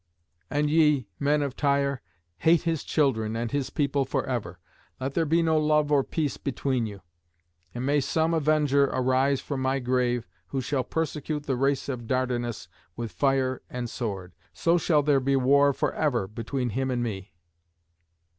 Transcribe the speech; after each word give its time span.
And 0.49 0.71
ye, 0.71 1.07
men 1.19 1.43
of 1.43 1.55
Tyre, 1.55 2.01
hate 2.39 2.63
his 2.63 2.83
children 2.83 3.35
and 3.35 3.51
his 3.51 3.69
people 3.69 4.03
for 4.03 4.25
ever. 4.25 4.57
Let 4.99 5.13
there 5.13 5.27
be 5.27 5.43
no 5.43 5.59
love 5.59 5.91
or 5.91 6.03
peace 6.03 6.37
between 6.37 6.87
you. 6.87 7.03
And 7.75 7.85
may 7.85 7.99
some 8.01 8.33
avenger 8.33 8.85
arise 8.85 9.41
from 9.41 9.61
my 9.61 9.77
grave 9.77 10.27
who 10.47 10.59
shall 10.59 10.83
persecute 10.83 11.43
the 11.43 11.55
race 11.55 11.87
of 11.87 12.07
Dardanus 12.07 12.67
with 12.95 13.11
fire 13.11 13.61
and 13.69 13.87
sword. 13.87 14.33
So 14.53 14.79
shall 14.79 15.03
there 15.03 15.19
be 15.19 15.35
war 15.35 15.71
for 15.71 15.93
ever 15.93 16.27
between 16.27 16.71
him 16.71 16.89
and 16.89 17.03
me." 17.03 17.33